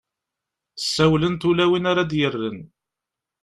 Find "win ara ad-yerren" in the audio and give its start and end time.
1.69-2.59